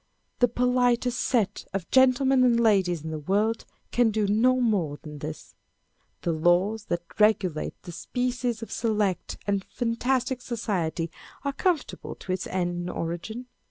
[0.39, 5.19] The politest set of gentlemen and ladies in the world can do no more than
[5.19, 5.53] this.
[6.23, 11.11] The laws that regulate this species of select and fantastic society
[11.43, 13.45] are conformable to its ends and origin.